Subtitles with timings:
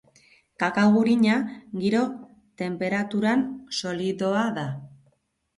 [0.61, 1.35] Kakao gurina
[1.83, 3.45] giro-tenperaturan
[3.81, 4.69] solidoa da.